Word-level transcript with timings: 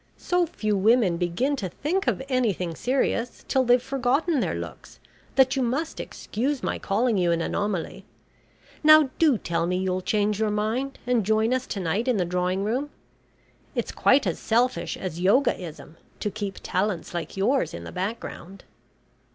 So 0.17 0.47
few 0.47 0.75
women 0.75 1.17
begin 1.17 1.55
to 1.57 1.69
think 1.69 2.07
of 2.07 2.23
anything 2.27 2.73
serious 2.75 3.45
till 3.47 3.63
they've 3.63 3.79
forgotten 3.79 4.39
their 4.39 4.55
looks, 4.55 4.99
that 5.35 5.55
you 5.55 5.61
must 5.61 5.99
excuse 5.99 6.63
my 6.63 6.79
calling 6.79 7.19
you 7.19 7.31
an 7.31 7.39
anomaly. 7.39 8.05
Now 8.83 9.11
do 9.19 9.37
tell 9.37 9.67
me 9.67 9.77
you'll 9.77 10.01
change 10.01 10.39
your 10.39 10.49
mind 10.49 10.97
and 11.05 11.23
join 11.23 11.53
us 11.53 11.67
to 11.67 11.79
night 11.79 12.07
in 12.07 12.17
the 12.17 12.25
drawing 12.25 12.63
room. 12.63 12.89
It's 13.75 13.91
quite 13.91 14.25
as 14.25 14.39
selfish 14.39 14.97
as 14.97 15.21
Yogaism 15.21 15.97
to 16.19 16.31
keep 16.31 16.57
talents 16.63 17.13
like 17.13 17.37
yours 17.37 17.71
in 17.71 17.83
the 17.83 17.91
background." 17.91 18.63